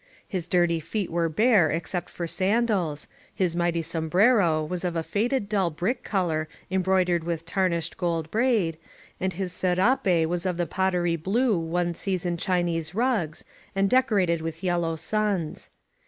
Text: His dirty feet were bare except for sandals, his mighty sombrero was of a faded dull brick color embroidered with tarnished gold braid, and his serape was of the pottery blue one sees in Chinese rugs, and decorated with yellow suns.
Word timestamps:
His 0.27 0.47
dirty 0.47 0.79
feet 0.79 1.11
were 1.11 1.29
bare 1.29 1.69
except 1.69 2.09
for 2.09 2.25
sandals, 2.25 3.07
his 3.35 3.55
mighty 3.55 3.83
sombrero 3.83 4.63
was 4.65 4.83
of 4.83 4.95
a 4.95 5.03
faded 5.03 5.47
dull 5.47 5.69
brick 5.69 6.03
color 6.03 6.47
embroidered 6.71 7.23
with 7.23 7.45
tarnished 7.45 7.97
gold 7.99 8.31
braid, 8.31 8.79
and 9.19 9.33
his 9.33 9.53
serape 9.53 10.27
was 10.27 10.43
of 10.47 10.57
the 10.57 10.65
pottery 10.65 11.17
blue 11.17 11.55
one 11.59 11.93
sees 11.93 12.25
in 12.25 12.37
Chinese 12.37 12.95
rugs, 12.95 13.43
and 13.75 13.91
decorated 13.91 14.41
with 14.41 14.63
yellow 14.63 14.95
suns. 14.95 15.69